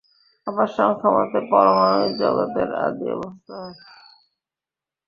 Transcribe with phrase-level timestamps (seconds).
[0.47, 3.75] আবার সাংখ্যমতে পরমাণুই জগতের আদি অবস্থা নয়।